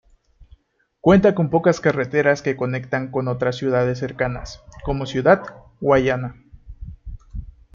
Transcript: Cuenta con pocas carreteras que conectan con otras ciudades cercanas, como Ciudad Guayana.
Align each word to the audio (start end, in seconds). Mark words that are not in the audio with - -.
Cuenta 0.99 1.35
con 1.35 1.51
pocas 1.51 1.79
carreteras 1.79 2.41
que 2.41 2.57
conectan 2.57 3.11
con 3.11 3.27
otras 3.27 3.55
ciudades 3.57 3.99
cercanas, 3.99 4.63
como 4.83 5.05
Ciudad 5.05 5.43
Guayana. 5.79 6.41